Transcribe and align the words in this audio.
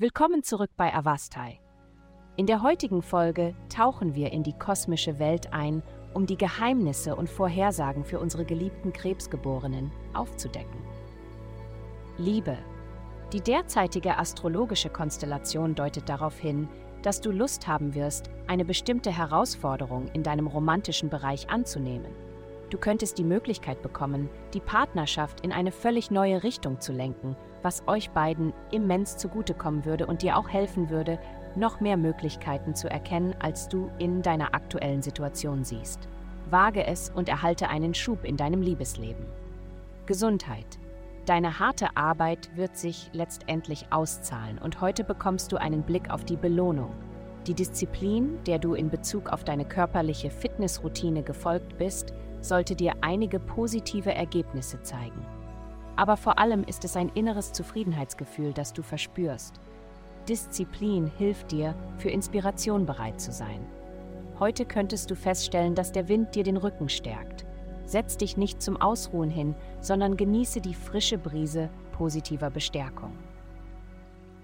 Willkommen 0.00 0.42
zurück 0.42 0.70
bei 0.78 0.94
Avastai. 0.94 1.60
In 2.36 2.46
der 2.46 2.62
heutigen 2.62 3.02
Folge 3.02 3.54
tauchen 3.68 4.14
wir 4.14 4.32
in 4.32 4.42
die 4.42 4.54
kosmische 4.54 5.18
Welt 5.18 5.52
ein, 5.52 5.82
um 6.14 6.24
die 6.24 6.38
Geheimnisse 6.38 7.14
und 7.14 7.28
Vorhersagen 7.28 8.06
für 8.06 8.18
unsere 8.18 8.46
geliebten 8.46 8.94
Krebsgeborenen 8.94 9.92
aufzudecken. 10.14 10.80
Liebe. 12.16 12.56
Die 13.34 13.42
derzeitige 13.42 14.16
astrologische 14.16 14.88
Konstellation 14.88 15.74
deutet 15.74 16.08
darauf 16.08 16.38
hin, 16.38 16.66
dass 17.02 17.20
du 17.20 17.30
Lust 17.30 17.68
haben 17.68 17.94
wirst, 17.94 18.30
eine 18.46 18.64
bestimmte 18.64 19.14
Herausforderung 19.14 20.08
in 20.14 20.22
deinem 20.22 20.46
romantischen 20.46 21.10
Bereich 21.10 21.50
anzunehmen. 21.50 22.29
Du 22.70 22.78
könntest 22.78 23.18
die 23.18 23.24
Möglichkeit 23.24 23.82
bekommen, 23.82 24.30
die 24.54 24.60
Partnerschaft 24.60 25.40
in 25.40 25.52
eine 25.52 25.72
völlig 25.72 26.10
neue 26.10 26.42
Richtung 26.42 26.80
zu 26.80 26.92
lenken 26.92 27.36
was 27.62 27.86
euch 27.86 28.10
beiden 28.10 28.52
immens 28.70 29.16
zugutekommen 29.16 29.84
würde 29.84 30.06
und 30.06 30.22
dir 30.22 30.36
auch 30.36 30.48
helfen 30.48 30.90
würde, 30.90 31.18
noch 31.56 31.80
mehr 31.80 31.96
Möglichkeiten 31.96 32.74
zu 32.74 32.88
erkennen, 32.88 33.34
als 33.38 33.68
du 33.68 33.90
in 33.98 34.22
deiner 34.22 34.54
aktuellen 34.54 35.02
Situation 35.02 35.64
siehst. 35.64 36.08
Wage 36.48 36.86
es 36.86 37.10
und 37.10 37.28
erhalte 37.28 37.68
einen 37.68 37.94
Schub 37.94 38.24
in 38.24 38.36
deinem 38.36 38.62
Liebesleben. 38.62 39.26
Gesundheit. 40.06 40.78
Deine 41.26 41.58
harte 41.58 41.96
Arbeit 41.96 42.50
wird 42.56 42.76
sich 42.76 43.10
letztendlich 43.12 43.86
auszahlen 43.90 44.58
und 44.58 44.80
heute 44.80 45.04
bekommst 45.04 45.52
du 45.52 45.56
einen 45.56 45.82
Blick 45.82 46.10
auf 46.10 46.24
die 46.24 46.36
Belohnung. 46.36 46.92
Die 47.46 47.54
Disziplin, 47.54 48.38
der 48.46 48.58
du 48.58 48.74
in 48.74 48.90
Bezug 48.90 49.30
auf 49.30 49.44
deine 49.44 49.64
körperliche 49.64 50.30
Fitnessroutine 50.30 51.22
gefolgt 51.22 51.78
bist, 51.78 52.12
sollte 52.40 52.74
dir 52.74 52.94
einige 53.00 53.40
positive 53.40 54.14
Ergebnisse 54.14 54.82
zeigen 54.82 55.26
aber 56.00 56.16
vor 56.16 56.38
allem 56.38 56.64
ist 56.64 56.82
es 56.86 56.96
ein 56.96 57.10
inneres 57.10 57.52
Zufriedenheitsgefühl, 57.52 58.54
das 58.54 58.72
du 58.72 58.82
verspürst. 58.82 59.60
Disziplin 60.30 61.10
hilft 61.18 61.52
dir, 61.52 61.74
für 61.98 62.08
Inspiration 62.08 62.86
bereit 62.86 63.20
zu 63.20 63.32
sein. 63.32 63.66
Heute 64.38 64.64
könntest 64.64 65.10
du 65.10 65.14
feststellen, 65.14 65.74
dass 65.74 65.92
der 65.92 66.08
Wind 66.08 66.34
dir 66.34 66.42
den 66.42 66.56
Rücken 66.56 66.88
stärkt. 66.88 67.44
Setz 67.84 68.16
dich 68.16 68.38
nicht 68.38 68.62
zum 68.62 68.80
Ausruhen 68.80 69.28
hin, 69.28 69.54
sondern 69.82 70.16
genieße 70.16 70.62
die 70.62 70.72
frische 70.72 71.18
Brise 71.18 71.68
positiver 71.92 72.48
Bestärkung. 72.48 73.12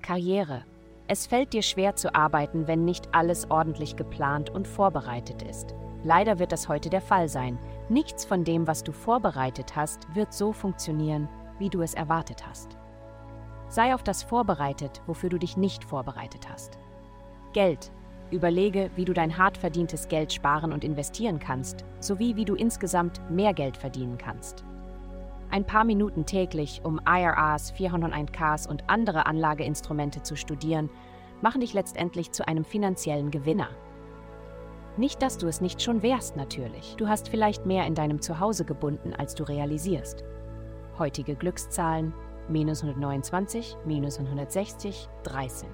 Karriere. 0.00 0.64
Es 1.08 1.26
fällt 1.26 1.52
dir 1.52 1.62
schwer 1.62 1.96
zu 1.96 2.14
arbeiten, 2.14 2.66
wenn 2.66 2.84
nicht 2.84 3.14
alles 3.14 3.50
ordentlich 3.50 3.96
geplant 3.96 4.50
und 4.50 4.68
vorbereitet 4.68 5.42
ist. 5.42 5.74
Leider 6.04 6.38
wird 6.38 6.52
das 6.52 6.68
heute 6.68 6.90
der 6.90 7.00
Fall 7.00 7.28
sein. 7.28 7.58
Nichts 7.88 8.24
von 8.24 8.44
dem, 8.44 8.66
was 8.66 8.82
du 8.82 8.92
vorbereitet 8.92 9.76
hast, 9.76 10.14
wird 10.14 10.32
so 10.32 10.52
funktionieren, 10.52 11.28
wie 11.58 11.68
du 11.68 11.82
es 11.82 11.94
erwartet 11.94 12.46
hast. 12.46 12.76
Sei 13.68 13.94
auf 13.94 14.02
das 14.02 14.22
vorbereitet, 14.22 15.00
wofür 15.06 15.28
du 15.28 15.38
dich 15.38 15.56
nicht 15.56 15.84
vorbereitet 15.84 16.48
hast. 16.50 16.78
Geld. 17.52 17.92
Überlege, 18.30 18.90
wie 18.96 19.04
du 19.04 19.12
dein 19.12 19.36
hart 19.36 19.58
verdientes 19.58 20.08
Geld 20.08 20.32
sparen 20.32 20.72
und 20.72 20.84
investieren 20.84 21.38
kannst, 21.38 21.84
sowie 22.00 22.34
wie 22.34 22.46
du 22.46 22.54
insgesamt 22.54 23.20
mehr 23.30 23.52
Geld 23.52 23.76
verdienen 23.76 24.16
kannst. 24.16 24.64
Ein 25.52 25.66
paar 25.66 25.84
Minuten 25.84 26.24
täglich, 26.24 26.80
um 26.82 26.98
IRAs, 27.06 27.74
401ks 27.74 28.66
und 28.66 28.88
andere 28.88 29.26
Anlageinstrumente 29.26 30.22
zu 30.22 30.34
studieren, 30.34 30.88
machen 31.42 31.60
dich 31.60 31.74
letztendlich 31.74 32.32
zu 32.32 32.48
einem 32.48 32.64
finanziellen 32.64 33.30
Gewinner. 33.30 33.68
Nicht, 34.96 35.20
dass 35.20 35.36
du 35.36 35.46
es 35.48 35.60
nicht 35.60 35.82
schon 35.82 36.02
wärst, 36.02 36.36
natürlich. 36.36 36.94
Du 36.96 37.06
hast 37.06 37.28
vielleicht 37.28 37.66
mehr 37.66 37.86
in 37.86 37.94
deinem 37.94 38.22
Zuhause 38.22 38.64
gebunden, 38.64 39.12
als 39.12 39.34
du 39.34 39.44
realisierst. 39.44 40.24
Heutige 40.98 41.34
Glückszahlen 41.34 42.14
minus 42.48 42.82
129, 42.82 43.76
minus 43.84 44.18
160, 44.18 45.06
13. 45.24 45.68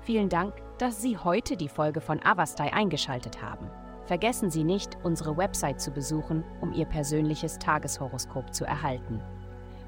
Vielen 0.00 0.30
Dank, 0.30 0.54
dass 0.78 1.00
Sie 1.00 1.16
heute 1.16 1.56
die 1.56 1.68
Folge 1.68 2.00
von 2.00 2.20
Avastai 2.24 2.72
eingeschaltet 2.72 3.40
haben. 3.40 3.70
Vergessen 4.06 4.50
Sie 4.50 4.64
nicht, 4.64 4.98
unsere 5.04 5.36
Website 5.36 5.80
zu 5.80 5.90
besuchen, 5.90 6.44
um 6.60 6.72
Ihr 6.72 6.86
persönliches 6.86 7.58
Tageshoroskop 7.58 8.52
zu 8.52 8.64
erhalten. 8.64 9.20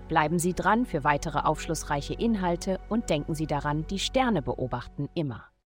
Bleiben 0.08 0.38
Sie 0.38 0.54
dran 0.54 0.84
für 0.84 1.02
weitere 1.02 1.38
aufschlussreiche 1.38 2.14
Inhalte 2.14 2.78
und 2.88 3.10
denken 3.10 3.34
Sie 3.34 3.46
daran, 3.46 3.86
die 3.88 3.98
Sterne 3.98 4.42
beobachten 4.42 5.08
immer. 5.14 5.44